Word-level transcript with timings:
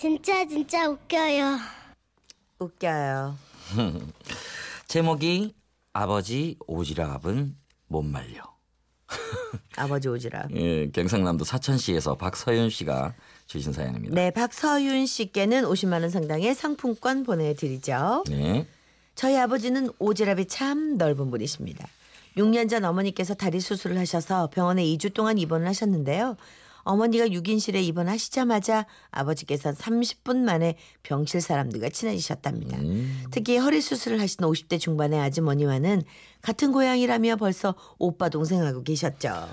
진짜 0.00 0.46
진짜 0.46 0.88
웃겨요. 0.88 1.58
웃겨요. 2.58 3.36
제목이 4.88 5.54
아버지 5.92 6.56
오지랖은 6.66 7.52
못 7.88 8.00
말려. 8.00 8.40
아버지 9.76 10.08
오지랖. 10.08 10.56
예, 10.56 10.88
경상남도 10.88 11.44
사천시에서 11.44 12.14
박서윤 12.14 12.70
씨가 12.70 13.12
주신 13.44 13.74
사연입니다. 13.74 14.14
네, 14.14 14.30
박서윤 14.30 15.04
씨께는 15.04 15.64
50만 15.64 16.00
원 16.00 16.08
상당의 16.08 16.54
상품권 16.54 17.22
보내드리죠. 17.22 18.24
네. 18.30 18.66
저희 19.14 19.36
아버지는 19.36 19.88
오지랖이 19.98 20.48
참 20.48 20.96
넓은 20.96 21.30
분이십니다. 21.30 21.86
6년 22.38 22.70
전 22.70 22.86
어머니께서 22.86 23.34
다리 23.34 23.60
수술을 23.60 23.98
하셔서 23.98 24.48
병원에 24.48 24.82
2주 24.82 25.12
동안 25.12 25.36
입원을 25.36 25.66
하셨는데요. 25.66 26.38
어머니가 26.82 27.26
6인실에 27.26 27.82
입원하시자마자 27.84 28.86
아버지께서 29.10 29.72
30분 29.72 30.38
만에 30.38 30.76
병실 31.02 31.40
사람들과 31.40 31.88
친해지셨답니다. 31.90 32.78
음. 32.78 33.24
특히 33.30 33.56
허리 33.58 33.80
수술을 33.80 34.20
하신 34.20 34.38
50대 34.38 34.80
중반의 34.80 35.20
아주머니와는 35.20 36.02
같은 36.42 36.72
고향이라며 36.72 37.36
벌써 37.36 37.74
오빠 37.98 38.28
동생하고 38.28 38.82
계셨죠. 38.82 39.48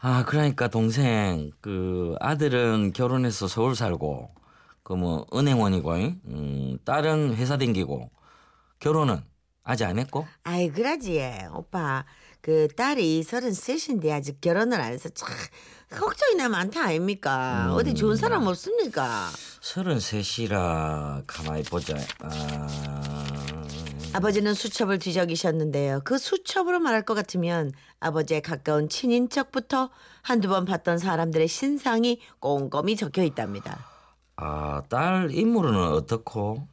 아, 0.00 0.24
그러니까 0.24 0.68
동생 0.68 1.52
그 1.60 2.16
아들은 2.20 2.92
결혼해서 2.92 3.48
서울 3.48 3.76
살고 3.76 4.30
그 4.82 4.94
뭐 4.94 5.26
은행원이고 5.32 5.94
음, 5.94 6.78
딸은 6.84 7.34
회사 7.36 7.56
댕기고 7.56 8.10
결혼은 8.78 9.22
아직 9.64 9.84
안 9.84 9.98
했고? 9.98 10.26
아이 10.44 10.70
그러지. 10.70 11.20
오빠 11.54 12.04
그 12.40 12.68
딸이 12.76 13.22
33인데 13.22 14.10
아직 14.10 14.40
결혼을 14.40 14.80
안 14.80 14.92
해서 14.92 15.08
참 15.10 15.28
걱정이 15.90 16.34
나 16.34 16.48
많다 16.48 16.84
아닙니까? 16.84 17.72
어디 17.72 17.94
좋은 17.94 18.16
사람 18.16 18.46
없습니까? 18.46 19.28
33이라 19.60 21.24
가만히 21.26 21.62
보자. 21.62 21.96
아... 22.20 22.66
아버지는 24.14 24.52
수첩을 24.52 24.98
뒤적이셨는데요. 24.98 26.00
그 26.04 26.18
수첩으로 26.18 26.80
말할 26.80 27.02
것 27.02 27.14
같으면 27.14 27.72
아버지의 28.00 28.42
가까운 28.42 28.88
친인척부터 28.88 29.90
한두 30.20 30.48
번 30.48 30.64
봤던 30.66 30.98
사람들의 30.98 31.48
신상이 31.48 32.20
꼼꼼히 32.38 32.96
적혀 32.96 33.22
있답니다. 33.22 33.78
아, 34.36 34.82
딸 34.88 35.28
인물은 35.30 35.76
어떻고? 35.76 36.68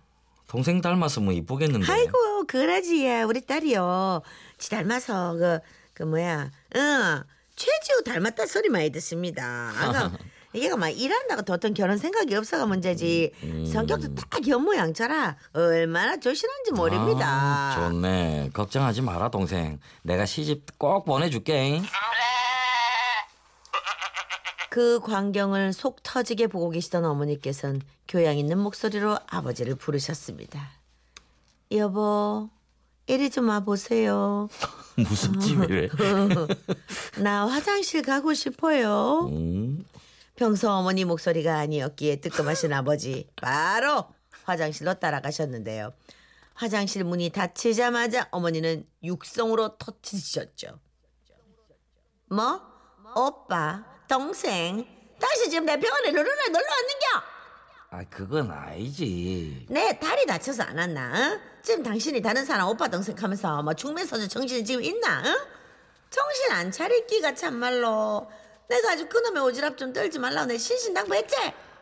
동생 0.50 0.82
닮아서 0.82 1.22
뭐 1.22 1.32
이쁘겠는데. 1.32 1.90
아이고 1.90 2.46
그러지 2.48 3.08
우리 3.28 3.40
딸이요 3.42 4.22
지 4.58 4.70
닮아서 4.72 5.34
그, 5.34 5.60
그 5.94 6.04
뭐야 6.04 6.50
응 6.76 7.24
최지우 7.56 8.04
닮았다 8.04 8.48
소리 8.48 8.70
많이 8.70 8.90
듣습니다 8.90 9.72
아까 9.78 10.12
얘가 10.56 10.76
막 10.76 10.90
일한다고 10.90 11.44
도통 11.44 11.76
결혼 11.76 11.98
생각이 11.98 12.34
없어가 12.34 12.66
문제지 12.66 13.32
성격도 13.72 14.16
딱 14.16 14.42
견모양처라 14.42 15.38
얼마나 15.54 16.18
조신한지 16.18 16.72
모릅니다 16.72 17.28
아, 17.28 17.76
좋네. 17.90 18.50
걱정하지 18.54 19.04
마라, 19.04 19.30
동생. 19.30 19.80
내가 20.02 20.26
시집 20.26 20.80
꼭 20.80 21.06
보내줄게. 21.06 21.80
그 21.80 21.86
광경을 25.04 25.74
속 25.74 26.04
터지게 26.04 26.48
보고 26.48 26.70
계시던 26.70 27.06
어머니께서는 27.06 27.82
교양 28.08 28.38
있는 28.38 28.58
목소리로 28.60 29.18
아버지를 29.28 29.76
부르셨습니다 29.76 30.70
여보 31.72 32.50
이리 33.08 33.30
좀 33.30 33.50
와 33.50 33.62
보세요 33.62 34.50
무슨 34.98 35.40
집이래? 35.40 35.90
나 37.24 37.48
화장실 37.48 38.02
가고 38.02 38.34
싶어요 38.34 39.28
음, 39.32 39.86
평소 40.36 40.70
어머니 40.70 41.06
목소리가 41.06 41.58
아니었기에 41.58 42.18
뜨끔하신 42.18 42.74
아버지 42.74 43.28
바로 43.36 44.06
화장실로 44.50 44.96
따라가셨는데요. 44.96 45.94
화장실 46.54 47.04
문이 47.04 47.30
닫히자마자 47.30 48.28
어머니는 48.32 48.86
육성으로 49.04 49.78
터치셨죠. 49.78 50.80
뭐? 52.30 52.62
오빠, 53.16 53.86
동생, 54.10 54.88
당신 55.22 55.52
지금 55.52 55.66
내 55.68 55.80
병원에 55.80 56.10
누르러 56.10 56.26
놀러 56.48 56.66
왔는겨? 56.68 57.06
아, 57.92 58.04
그건 58.10 58.52
아니지. 58.52 59.68
내 59.70 59.98
다리 60.00 60.26
다쳐서 60.26 60.64
안 60.64 60.78
왔나? 60.80 61.12
응? 61.16 61.42
지금 61.62 61.84
당신이 61.84 62.20
다른 62.22 62.44
사람 62.44 62.68
오빠 62.68 62.88
동생 62.88 63.16
하면서 63.18 63.62
뭐 63.62 63.74
죽면서도 63.76 64.28
정신이 64.28 64.66
지금 64.66 64.84
있나? 64.84 65.22
응? 65.26 65.36
정신 66.10 66.52
안 66.52 66.72
차릴 66.72 67.06
끼가 67.06 67.36
참말로 67.36 68.28
내가 68.68 68.94
아주 68.94 69.08
그놈의 69.08 69.44
오지랖 69.44 69.78
좀 69.78 69.94
떨지 69.94 70.18
말라고 70.18 70.48
내 70.48 70.58
신신당부했지? 70.58 71.36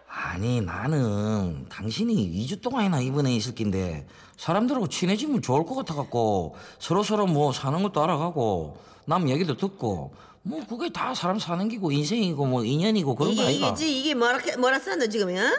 아니, 0.09 0.61
나는 0.61 1.65
당신이 1.69 2.31
2주 2.45 2.61
동안이나 2.61 2.99
입원해 3.01 3.33
있을 3.35 3.53
낀데 3.55 4.07
사람들하고 4.37 4.87
친해지면 4.87 5.41
좋을 5.41 5.65
것 5.65 5.75
같아갖고 5.75 6.55
서로서로 6.79 7.27
뭐 7.27 7.51
사는 7.51 7.81
것도 7.83 8.01
알아가고 8.03 8.77
남 9.05 9.29
얘기도 9.29 9.57
듣고 9.57 10.13
뭐 10.43 10.65
그게 10.67 10.89
다 10.91 11.13
사람 11.13 11.39
사는 11.39 11.67
기고 11.67 11.91
인생이고 11.91 12.45
뭐 12.45 12.63
인연이고 12.63 13.15
그런 13.15 13.35
거 13.35 13.41
이게 13.43 13.47
아이가? 13.65 13.69
이게 13.77 13.87
이게 13.87 14.13
뭐라 14.13 14.39
뭐라 14.59 14.79
썼노 14.79 15.07
지금 15.09 15.29
응? 15.35 15.51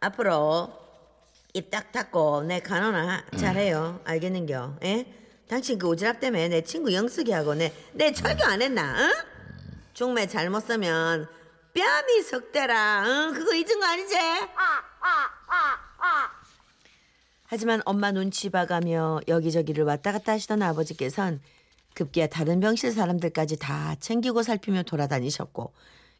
앞으로 0.00 0.70
입 1.54 1.70
딱 1.70 1.90
닫고 1.92 2.42
내 2.44 2.60
간호나 2.60 3.24
하- 3.32 3.36
잘해요 3.36 4.00
알겠는겨? 4.04 4.76
예? 4.84 5.06
당신 5.48 5.78
그 5.78 5.86
오지랖 5.88 6.18
때문에 6.20 6.48
내 6.48 6.62
친구 6.62 6.92
영숙이하고 6.94 7.54
내 7.54 7.72
내 7.94 8.12
철교 8.12 8.42
안 8.44 8.62
했나? 8.62 8.94
응? 9.06 9.12
중매 9.92 10.26
잘못 10.28 10.60
쓰면 10.60 11.26
뺨이 11.74 12.22
석대라 12.22 13.04
응? 13.06 13.32
그거 13.34 13.54
잊은 13.54 13.80
거 13.80 13.86
아니지? 13.86 14.16
하지만 17.44 17.82
엄마 17.84 18.12
눈치 18.12 18.48
봐가며 18.50 19.20
여기저기를 19.28 19.84
왔다 19.84 20.12
갔다 20.12 20.32
하시던 20.32 20.62
아버지께선 20.62 21.40
급기야 21.94 22.28
다른 22.28 22.60
병실 22.60 22.92
사람들까지 22.92 23.58
다 23.58 23.94
챙기고 24.00 24.42
살피며 24.42 24.84
돌아다니셨고 24.84 25.72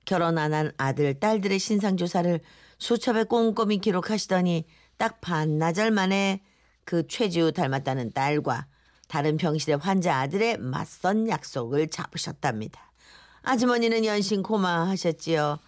결혼 0.05 0.37
안 0.37 0.53
한 0.53 0.73
아들 0.77 1.19
딸들의 1.19 1.59
신상 1.59 1.97
조사를 1.97 2.41
수첩에 2.79 3.25
꼼꼼히 3.25 3.79
기록하시더니 3.79 4.67
딱 4.99 5.21
반나절 5.23 5.91
만에 5.91 6.43
그 6.85 7.07
최지우 7.07 7.53
닮았다는 7.53 8.13
딸과 8.13 8.67
다른 9.09 9.37
병실의 9.39 9.79
환자 9.79 10.17
아들의 10.19 10.59
맞선 10.59 11.29
약속을 11.29 11.89
잡으셨답니다. 11.89 12.92
아주머니는 13.43 14.05
연신 14.05 14.43
고마워하셨지요. 14.43 15.59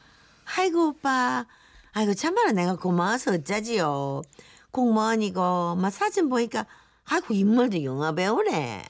아이고 0.57 0.89
오빠, 0.89 1.47
아이고 1.93 2.15
참말로 2.15 2.53
내가 2.53 2.77
고마워서 2.77 3.33
어쩌지요. 3.35 4.23
공무원이고 4.71 5.77
막 5.77 5.91
사진 5.91 6.29
보니까 6.29 6.67
아이고 7.05 7.35
인물도 7.35 7.83
영화 7.85 8.13
배우네. 8.13 8.85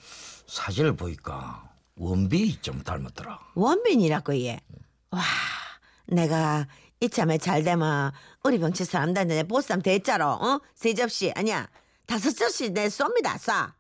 사진을 0.47 0.97
보니까 0.97 1.71
원빈이 1.97 2.61
좀 2.61 2.83
닮았더라. 2.83 3.39
원빈이라고 3.55 4.37
얘. 4.43 4.61
와, 5.11 5.21
내가 6.06 6.67
이참에 7.00 7.39
잘 7.39 7.65
되면 7.65 8.12
우리 8.43 8.59
병치 8.59 8.84
사람들한테 8.84 9.34
내 9.34 9.43
보쌈 9.44 9.83
대짜로 9.83 10.27
어? 10.27 10.61
세 10.75 10.94
접시 10.94 11.33
아니야 11.34 11.69
다섯 12.06 12.31
접시 12.33 12.71
내 12.71 12.89
쏩니다 12.89 13.37
쏴. 13.37 13.73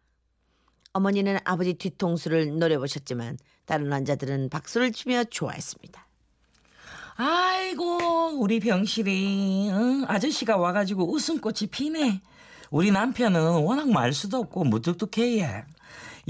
어머니는 0.92 1.38
아버지 1.44 1.74
뒤통수를 1.74 2.58
노려보셨지만 2.58 3.36
다른 3.66 3.92
환자들은 3.92 4.50
박수를 4.50 4.92
치며 4.92 5.24
좋아했습니다. 5.24 6.06
아이고 7.16 8.38
우리 8.40 8.60
병실이 8.60 9.70
응? 9.70 10.04
아저씨가 10.08 10.56
와가지고 10.56 11.12
웃음꽃이 11.12 11.68
피네. 11.70 12.20
우리 12.70 12.90
남편은 12.90 13.62
워낙 13.62 13.88
말수도 13.88 14.38
없고 14.38 14.64
무뚝뚝해. 14.64 15.64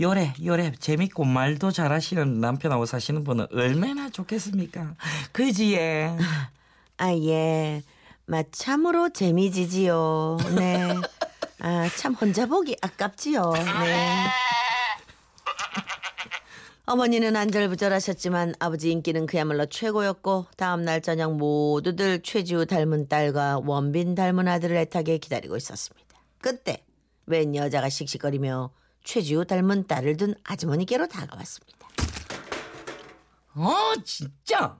요래 0.01 0.35
요래 0.45 0.73
재밌고 0.73 1.25
말도 1.25 1.71
잘하시는 1.71 2.41
남편하고 2.41 2.85
사시는 2.85 3.25
분은 3.25 3.47
얼마나 3.53 4.11
좋겠습니까? 4.11 4.95
그지예. 5.33 6.17
아, 6.99 7.13
예. 7.15 7.83
마, 8.27 8.43
참으로 8.51 9.11
재미지지요. 9.11 10.39
네. 10.57 10.89
아, 11.61 11.89
참 11.97 12.15
혼자 12.15 12.47
보기 12.47 12.77
아깝지요. 12.83 13.53
네. 13.53 14.27
어머니는 16.87 17.35
안절부절하셨지만 17.35 18.57
아버지 18.59 18.91
인기는 18.91 19.25
그야말로 19.25 19.65
최고였고 19.65 20.47
다음날 20.59 21.01
저녁 21.01 21.35
모두들 21.37 22.21
최지우 22.23 22.67
닮은 22.67 23.09
딸과 23.09 23.61
원빈 23.65 24.15
닮은 24.15 24.47
아들을 24.47 24.77
애타게 24.77 25.17
기다리고 25.17 25.57
있었습니다. 25.57 26.21
그때 26.43 26.85
웬 27.25 27.57
여자가 27.57 27.89
씩씩거리며 27.89 28.71
최지우 29.03 29.47
닮은 29.47 29.87
딸을 29.87 30.19
둔 30.19 30.35
아주머니께로 30.45 31.09
다가왔습니다. 31.09 31.89
어 33.55 33.73
진짜 34.05 34.79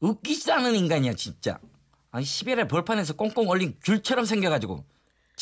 웃기지 0.00 0.50
않은 0.50 0.74
인간이야 0.74 1.14
진짜. 1.14 1.60
아니 2.10 2.24
시베리아 2.24 2.66
벌판에서 2.66 3.14
꽁꽁 3.14 3.48
얼린 3.50 3.78
귤처럼 3.84 4.24
생겨가지고 4.24 4.84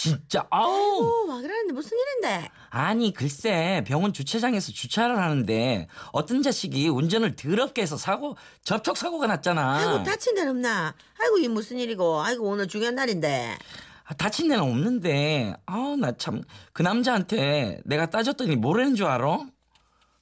진짜 0.02 0.46
아우 0.50 1.02
오, 1.02 1.26
와 1.28 1.40
그러는데 1.40 1.72
무슨 1.72 1.98
일인데? 1.98 2.48
아니 2.70 3.12
글쎄 3.12 3.82
병원 3.84 4.12
주차장에서 4.12 4.70
주차를 4.70 5.18
하는데 5.18 5.88
어떤 6.12 6.40
자식이 6.40 6.86
운전을 6.88 7.34
더럽게 7.34 7.82
해서 7.82 7.96
사고 7.96 8.36
접촉 8.62 8.96
사고가 8.96 9.26
났잖아. 9.26 9.76
아이고 9.78 10.04
다친 10.04 10.36
데는 10.36 10.50
없나? 10.50 10.94
아이고 11.20 11.38
이 11.38 11.48
무슨 11.48 11.78
일이고? 11.80 12.20
아이고 12.22 12.44
오늘 12.48 12.68
중요한 12.68 12.94
날인데. 12.94 13.58
아, 14.04 14.14
다친 14.14 14.46
데는 14.48 14.62
없는데 14.62 15.54
아 15.66 15.96
나 15.98 16.12
참 16.16 16.42
그 16.72 16.82
남자한테 16.82 17.80
내가 17.84 18.06
따졌더니 18.08 18.54
뭐라는 18.54 18.94
줄 18.94 19.06
알아? 19.06 19.40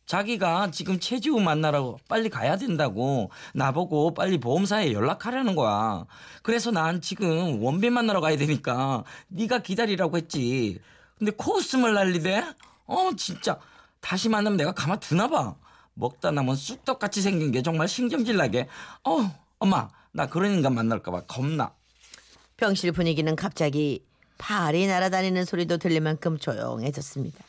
자기가 0.06 0.70
지금 0.70 1.00
최지우 1.00 1.40
만나라고 1.40 1.98
빨리 2.08 2.30
가야 2.30 2.56
된다고 2.56 3.30
나보고 3.54 4.14
빨리 4.14 4.38
보험사에 4.38 4.92
연락하라는 4.92 5.56
거야. 5.56 6.06
그래서 6.42 6.70
난 6.70 7.00
지금 7.00 7.62
원빈 7.62 7.92
만나러 7.92 8.20
가야 8.20 8.36
되니까 8.36 9.02
네가 9.28 9.58
기다리라고 9.58 10.16
했지. 10.16 10.80
근데 11.18 11.32
코웃음을 11.32 11.92
날리대? 11.92 12.44
어 12.86 13.10
진짜 13.16 13.58
다시 14.00 14.28
만나면 14.28 14.56
내가 14.56 14.72
가만 14.72 15.00
두나 15.00 15.28
봐. 15.28 15.56
먹다 15.94 16.30
남은 16.30 16.54
쑥떡같이 16.54 17.22
생긴 17.22 17.50
게 17.50 17.62
정말 17.62 17.88
신경질 17.88 18.36
나게. 18.36 18.68
어 19.02 19.28
엄마 19.58 19.88
나 20.12 20.26
그런 20.26 20.52
인간 20.52 20.74
만날까 20.74 21.10
봐 21.10 21.22
겁나. 21.22 21.72
병실 22.56 22.92
분위기는 22.92 23.34
갑자기 23.34 24.04
팔이 24.38 24.86
날아다니는 24.86 25.44
소리도 25.44 25.78
들릴 25.78 26.00
만큼 26.00 26.38
조용해졌습니다. 26.38 27.44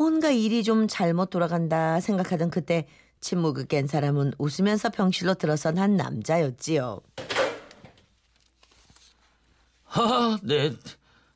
뭔가 0.00 0.30
일이 0.30 0.64
좀 0.64 0.88
잘못 0.88 1.28
돌아간다 1.28 2.00
생각하던 2.00 2.50
그때 2.50 2.88
침묵을 3.20 3.66
깬 3.66 3.86
사람은 3.86 4.32
웃으면서 4.38 4.88
병실로 4.88 5.34
들어선 5.34 5.76
한 5.76 5.98
남자였지요. 5.98 7.02
하, 9.84 10.38
네, 10.42 10.74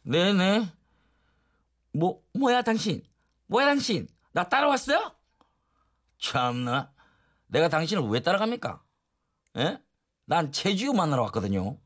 네네. 0.00 0.72
뭐, 1.92 2.22
뭐야, 2.32 2.62
당신? 2.62 3.02
뭐야, 3.48 3.66
당신? 3.66 4.08
나 4.32 4.48
따라왔어요? 4.48 5.12
참나. 6.18 6.90
내가 7.48 7.68
당신을 7.68 8.04
왜 8.04 8.20
따라갑니까? 8.20 8.82
예? 9.58 9.78
난 10.24 10.52
최지우 10.52 10.94
만나러 10.94 11.24
왔거든요. 11.24 11.76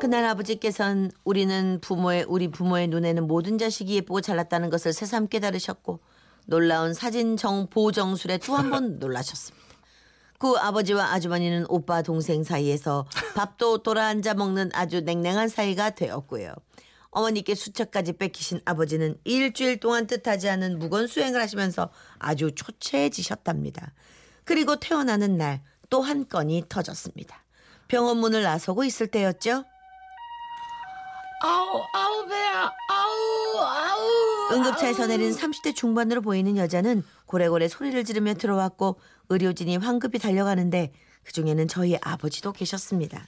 그날 0.00 0.24
아버지께선 0.26 1.10
우리는 1.24 1.78
부모의 1.80 2.24
우리 2.28 2.48
부모의 2.48 2.88
눈에는 2.88 3.26
모든 3.26 3.56
자식이 3.58 3.94
예쁘고 3.96 4.20
잘났다는 4.20 4.68
것을 4.70 4.92
새삼 4.92 5.28
깨달으셨고 5.28 6.00
놀라운 6.46 6.92
사진 6.92 7.36
정 7.38 7.68
보정술에 7.68 8.38
또 8.38 8.54
한 8.54 8.70
번 8.70 8.98
놀라셨습니다. 9.00 9.64
그 10.38 10.56
아버지와 10.58 11.12
아주머니는 11.14 11.66
오빠 11.70 12.02
동생 12.02 12.44
사이에서 12.44 13.06
밥도 13.34 13.78
돌아앉아 13.82 14.34
먹는 14.34 14.70
아주 14.74 15.00
냉랭한 15.00 15.48
사이가 15.48 15.90
되었고요. 15.90 16.52
어머니께 17.10 17.54
수첩까지 17.54 18.14
뺏기신 18.14 18.60
아버지는 18.66 19.16
일주일 19.24 19.78
동안 19.80 20.06
뜻하지 20.06 20.48
않은 20.50 20.78
무건 20.80 21.06
수행을 21.06 21.40
하시면서 21.40 21.90
아주 22.18 22.50
초췌해지셨답니다. 22.54 23.92
그리고 24.44 24.76
태어나는 24.76 25.38
날 25.38 25.62
또 25.90 26.00
한 26.00 26.26
건이 26.28 26.64
터졌습니다. 26.68 27.44
병원 27.88 28.16
문을 28.16 28.42
나서고 28.42 28.82
있을 28.84 29.06
때였죠. 29.06 29.64
아우, 31.46 31.82
아우, 31.92 32.26
배야. 32.26 32.72
아우, 32.88 33.58
아우. 33.58 34.52
응급차에서 34.52 35.06
내린 35.06 35.30
30대 35.30 35.74
중반으로 35.74 36.22
보이는 36.22 36.56
여자는 36.56 37.04
고래고래 37.26 37.68
소리를 37.68 38.02
지르며 38.04 38.34
들어왔고 38.34 38.98
의료진이 39.28 39.76
황급히 39.78 40.18
달려가는데 40.18 40.92
그중에는 41.24 41.68
저희 41.68 41.96
아버지도 42.00 42.52
계셨습니다. 42.52 43.26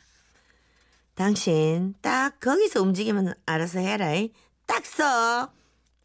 당신 1.15 1.95
딱 2.01 2.41
거기서 2.41 2.83
움직이면 2.83 3.35
알아서 3.47 3.81
해라. 3.81 4.07
딱 4.67 4.85
써. 4.87 5.51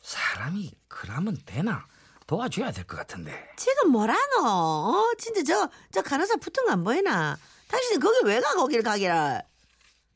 사람이 0.01 0.71
그러면 0.87 1.37
되나? 1.45 1.85
도와줘야 2.27 2.71
될 2.71 2.85
것 2.85 2.97
같은데. 2.97 3.33
지금 3.57 3.91
뭐라노? 3.91 4.19
어, 4.45 5.11
진짜 5.17 5.43
저, 5.43 5.69
저 5.91 6.01
간호사 6.01 6.37
붙은 6.37 6.65
거 6.65 6.71
안 6.71 6.83
보이나? 6.83 7.37
당신이 7.67 7.99
거기 7.99 8.19
왜 8.25 8.39
가, 8.39 8.53
거기를 8.55 8.83
가기를. 8.83 9.41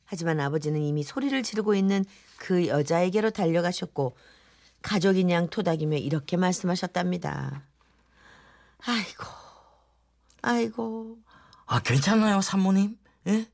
하지만 0.06 0.40
아버지는 0.40 0.82
이미 0.82 1.04
소리를 1.04 1.42
지르고 1.44 1.76
있는 1.76 2.06
그 2.38 2.68
여자에게로 2.68 3.32
달려가셨고, 3.32 4.16
가족인 4.82 5.30
양 5.32 5.50
토닥이며 5.50 5.98
이렇게 5.98 6.38
말씀하셨답니다. 6.38 7.64
아이고, 8.86 9.26
아이고, 10.42 11.18
아, 11.66 11.82
괜찮나요, 11.82 12.42
산모님? 12.42 12.98
예? 13.28 13.50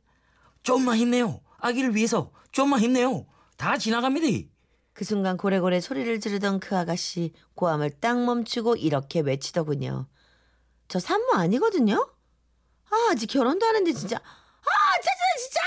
좀만 0.63 0.98
힘내요. 0.98 1.42
아기를 1.57 1.95
위해서 1.95 2.31
좀만 2.51 2.81
힘내요. 2.81 3.25
다 3.56 3.77
지나갑니다. 3.77 4.50
그 4.94 5.06
순간 5.06 5.38
고래고래 5.38 5.80
소리를 5.80 6.19
지르던 6.19 6.59
그 6.59 6.77
아가씨 6.77 7.33
고함을 7.56 7.92
딱 8.01 8.24
멈추고 8.24 8.75
이렇게 8.75 9.21
외치더군요. 9.21 10.07
저 10.88 11.00
산모 11.00 11.33
아니거든요? 11.33 12.09
아, 12.89 13.12
아직 13.12 13.27
결혼도 13.27 13.65
하는데 13.65 13.94
진짜. 13.94 14.18
아, 14.18 15.01
진짜 15.01 15.12
진짜! 15.39 15.62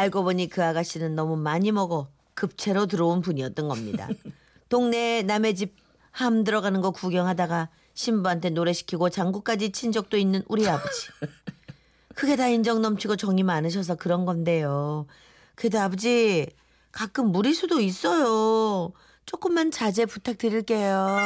알고 0.00 0.24
보니 0.24 0.48
그 0.48 0.64
아가씨는 0.64 1.14
너무 1.14 1.36
많이 1.36 1.72
먹어 1.72 2.08
급체로 2.34 2.86
들어온 2.86 3.20
분이었던 3.20 3.68
겁니다. 3.68 4.08
동네에 4.68 5.22
남의 5.22 5.54
집 5.54 5.80
함 6.12 6.44
들어가는 6.44 6.80
거 6.80 6.90
구경하다가 6.90 7.68
신부한테 7.94 8.50
노래시키고 8.50 9.10
장구까지 9.10 9.72
친 9.72 9.92
적도 9.92 10.16
있는 10.16 10.42
우리 10.48 10.68
아버지. 10.68 11.08
그게 12.14 12.36
다 12.36 12.48
인정 12.48 12.82
넘치고 12.82 13.16
정이 13.16 13.42
많으셔서 13.42 13.96
그런 13.96 14.26
건데요. 14.26 15.06
그래도 15.54 15.80
아버지 15.80 16.46
가끔 16.92 17.32
무리수도 17.32 17.80
있어요. 17.80 18.92
조금만 19.24 19.70
자제 19.70 20.06
부탁드릴게요. 20.06 21.06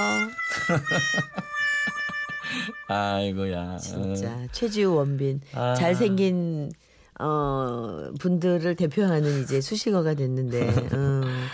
아이고야. 2.86 3.78
진짜 3.78 4.46
최지우 4.52 4.94
원빈 4.94 5.40
아. 5.54 5.74
잘생긴 5.74 6.70
어 7.20 8.10
분들을 8.18 8.74
대표하는 8.76 9.42
이제 9.42 9.60
수식어가 9.60 10.14
됐는데 10.14 10.68
음. 10.94 11.46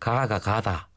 가가 0.00 0.38
가다. 0.38 0.88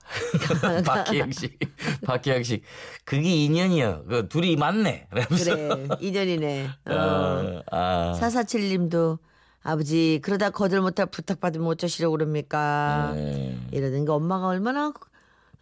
박희영 0.86 1.32
씨, 1.32 1.58
박희영 2.06 2.44
씨, 2.44 2.62
그게 3.04 3.30
인연이요. 3.44 4.06
그 4.08 4.30
둘이 4.30 4.56
맞네. 4.56 5.08
그래 5.12 5.88
인연이네. 6.00 6.70
어. 6.88 6.94
어, 6.94 7.62
아, 7.72 8.14
사사칠님도 8.14 9.20
아버지 9.64 10.20
그러다 10.24 10.50
거들 10.52 10.80
못할 10.80 11.08
부탁받으면 11.08 11.68
어쩌시려고 11.68 12.14
그럽니까? 12.16 13.12
네. 13.16 13.60
이러는 13.72 14.06
게 14.06 14.12
엄마가 14.12 14.48
얼마나 14.48 14.94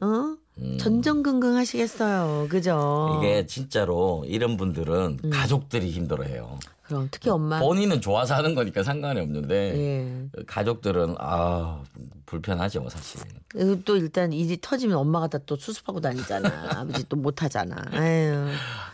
어 0.01 0.35
전전긍긍 0.79 1.55
하시겠어요, 1.55 2.47
그죠? 2.49 3.09
음. 3.11 3.17
이게 3.23 3.45
진짜로 3.45 4.23
이런 4.27 4.57
분들은 4.57 5.29
가족들이 5.31 5.91
힘들어해요. 5.91 6.59
그럼 6.83 7.07
특히 7.11 7.29
엄마 7.31 7.59
본인은 7.59 7.99
좋아서 7.99 8.35
하는 8.35 8.53
거니까 8.53 8.83
상관이 8.83 9.19
없는데 9.19 9.55
예. 9.75 10.43
가족들은 10.45 11.15
아 11.19 11.81
불편하죠 12.27 12.87
사실. 12.89 13.21
그리고 13.47 13.81
또 13.83 13.95
일단 13.97 14.31
일이 14.31 14.57
터지면 14.61 14.95
엄마가 14.97 15.27
다 15.27 15.39
또 15.45 15.55
수습하고 15.55 15.99
다니잖아. 15.99 16.47
아버지 16.81 17.07
또 17.09 17.15
못하잖아. 17.17 17.75
아유. 17.91 18.47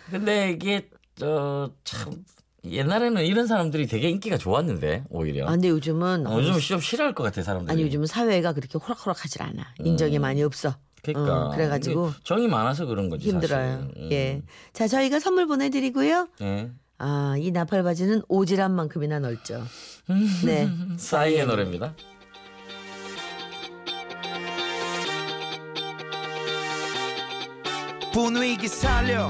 근데 0.10 0.52
이게 0.52 0.90
저참 1.16 2.24
옛날에는 2.64 3.26
이런 3.26 3.48
사람들이 3.48 3.88
되게 3.88 4.10
인기가 4.10 4.38
좋았는데 4.38 5.06
오히려. 5.10 5.48
아, 5.48 5.52
근데 5.52 5.70
요즘은 5.70 6.28
어, 6.28 6.38
요즘 6.38 6.60
좀 6.60 6.80
싫어할 6.80 7.14
것 7.14 7.24
같아 7.24 7.42
사람들이. 7.44 7.72
아니 7.74 7.84
요즘은 7.84 8.06
사회가 8.08 8.54
그렇게 8.54 8.78
호락호락하질 8.78 9.42
않아. 9.44 9.74
인정이 9.80 10.18
많이 10.20 10.44
없어. 10.44 10.76
그러니까 11.02 11.48
어, 11.48 11.50
그래가지고 11.52 12.12
정이 12.24 12.48
많아서 12.48 12.86
그런 12.86 13.10
거지. 13.10 13.30
힘들어요. 13.30 13.72
사실. 13.88 13.94
음. 13.98 14.12
예. 14.12 14.42
자 14.74 14.88
저희가 14.88 15.20
선물 15.20 15.48
보내드리고요. 15.48 16.28
예. 16.42 16.72
아이 16.98 17.50
나팔 17.52 17.82
바지는 17.84 18.22
오지랖 18.24 18.72
만큼이나 18.72 19.20
넓죠. 19.20 19.64
네. 20.46 20.70
싸이의 20.98 21.48
노래입니다. 21.48 21.96
분위기 28.14 28.68
살려 28.68 29.30